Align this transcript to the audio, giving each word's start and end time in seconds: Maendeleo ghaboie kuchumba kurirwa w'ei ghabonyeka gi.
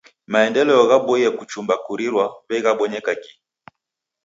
Maendeleo 0.33 0.81
ghaboie 0.89 1.29
kuchumba 1.37 1.73
kurirwa 1.85 2.23
w'ei 2.47 2.63
ghabonyeka 2.65 3.11
gi. 3.21 3.31